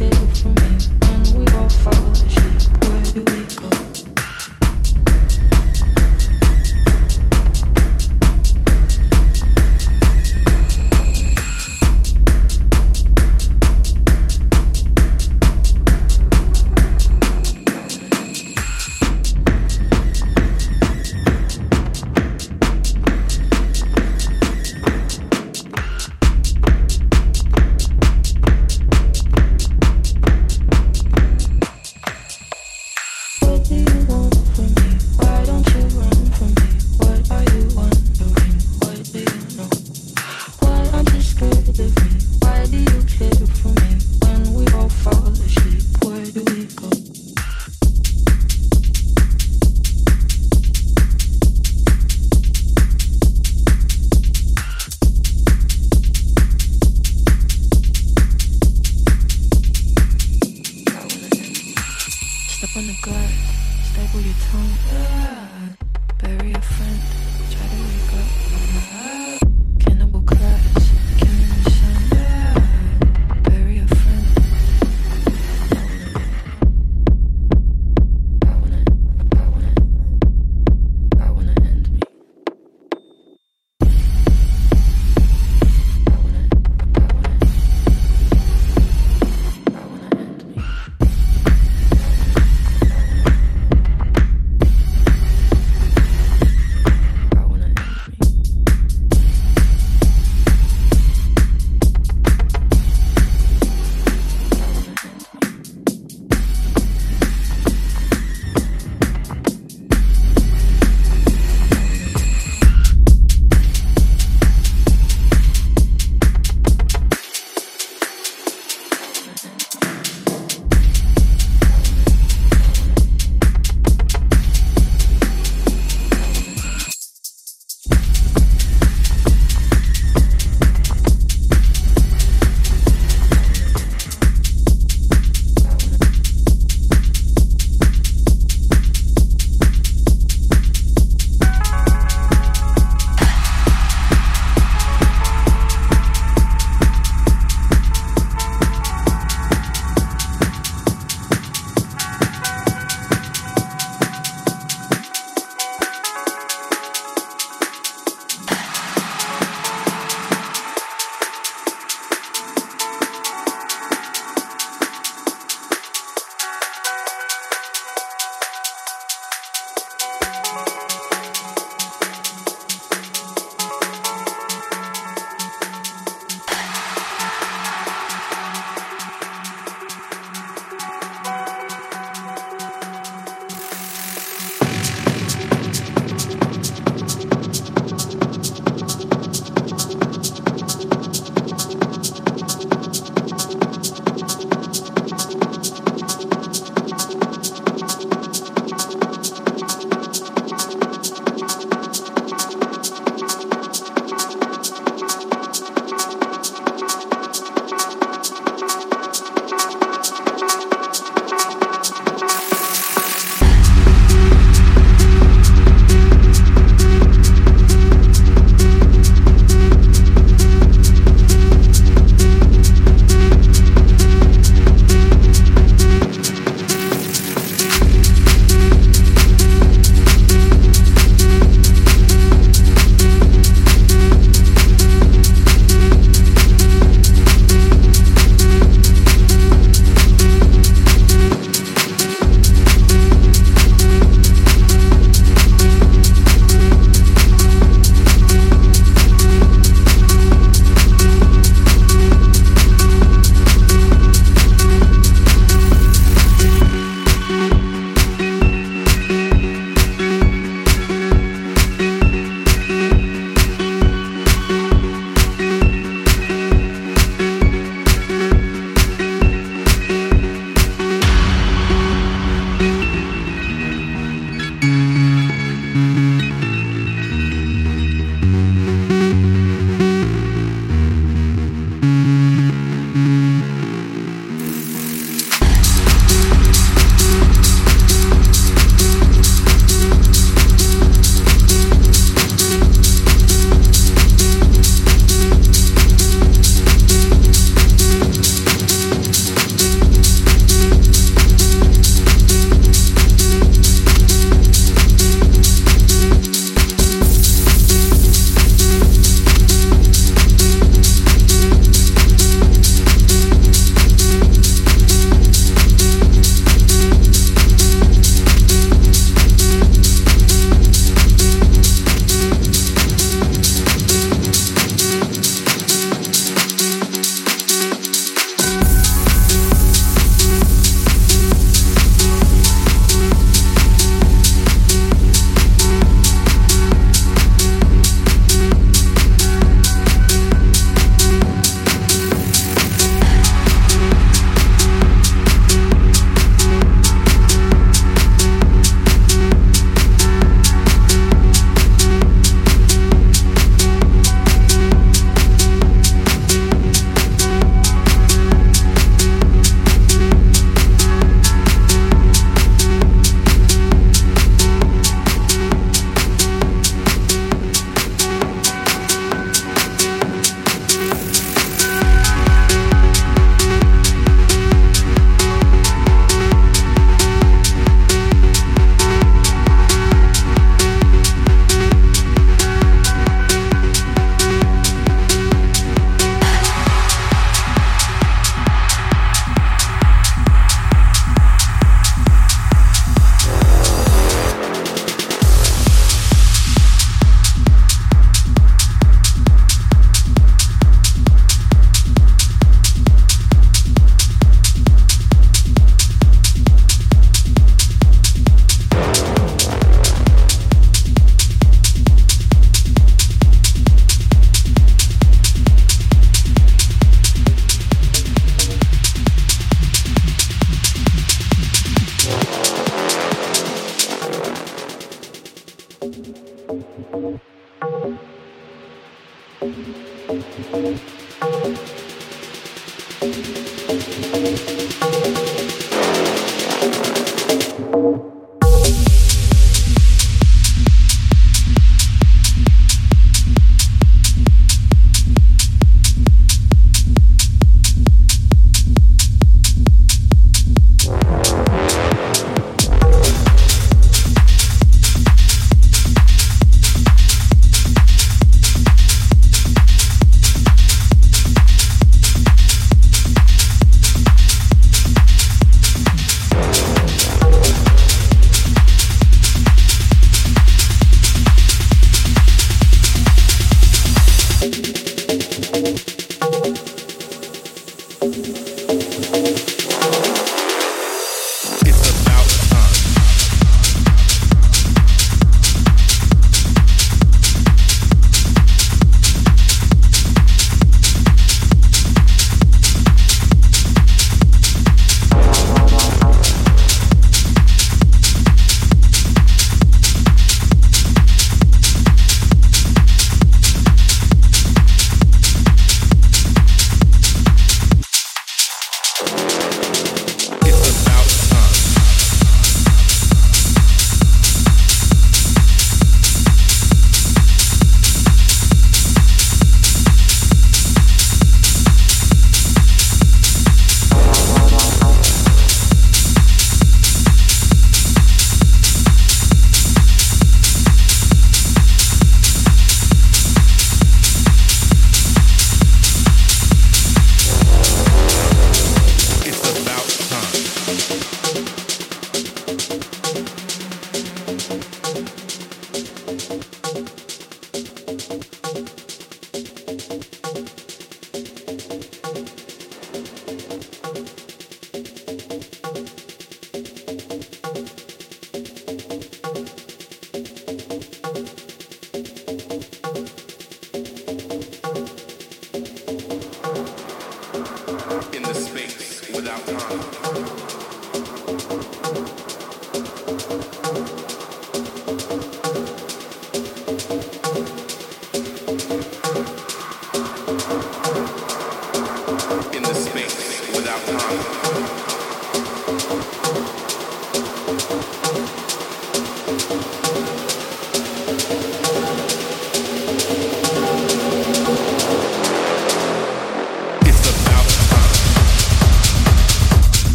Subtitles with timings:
[0.00, 2.72] Take it from me when we all fall asleep?
[2.84, 3.89] Where do we go?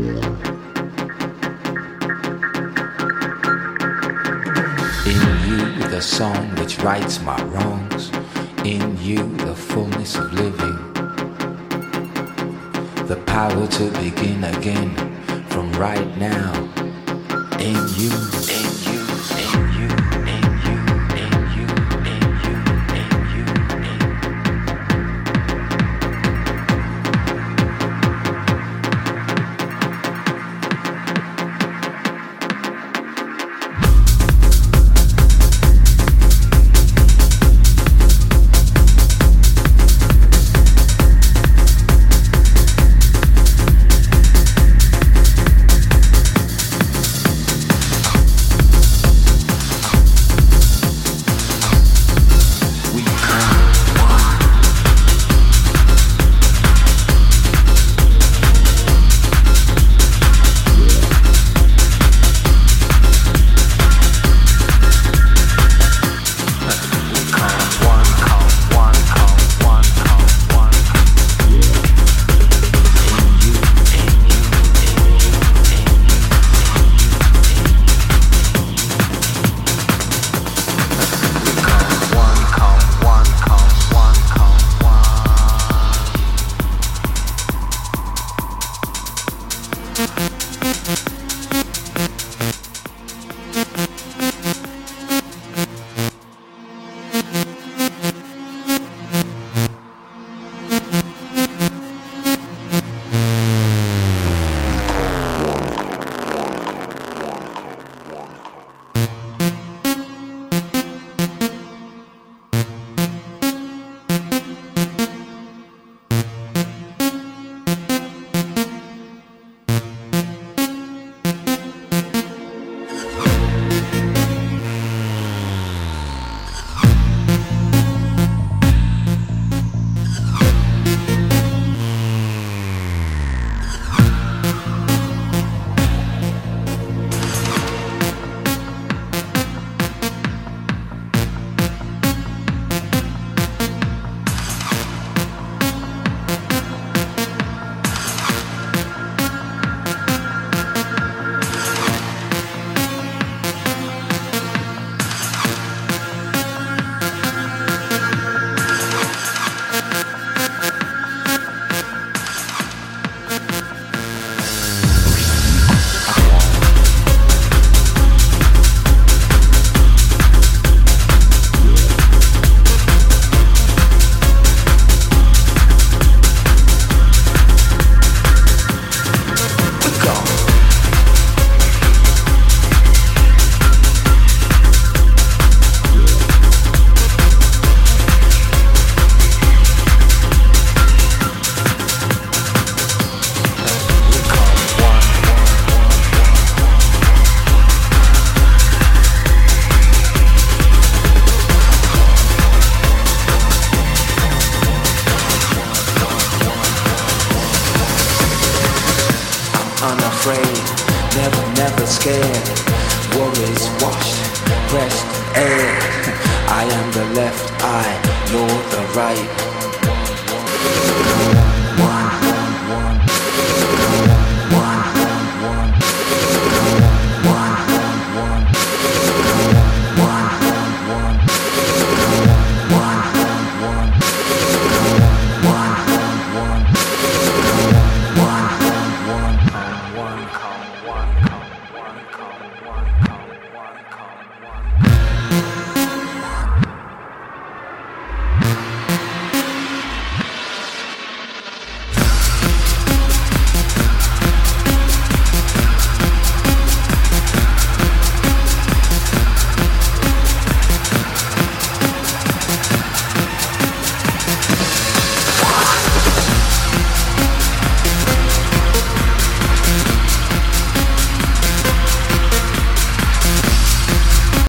[0.00, 0.06] In
[5.46, 8.10] you, the song which rights my wrongs.
[8.64, 10.78] In you, the fullness of living.
[13.08, 14.90] The power to begin again
[15.50, 16.50] from right now.
[17.58, 18.39] In you,